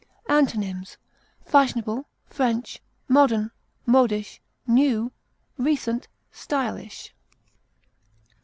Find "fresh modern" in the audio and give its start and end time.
2.25-3.51